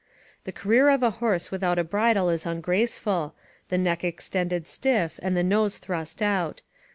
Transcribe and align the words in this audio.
["The 0.45 0.51
career 0.51 0.89
of 0.89 1.03
a 1.03 1.11
horse 1.21 1.51
without 1.51 1.77
a 1.77 1.83
bridle 1.83 2.31
is 2.31 2.43
ungraceful; 2.47 3.35
the 3.69 3.77
neck 3.77 4.03
extended 4.03 4.67
stiff, 4.67 5.19
and 5.21 5.37
the 5.37 5.43
nose 5.43 5.77
thrust 5.77 6.23
out." 6.23 6.63